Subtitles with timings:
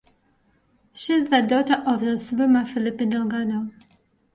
[0.93, 3.69] She is the daughter of swimmer Felipe Delgado.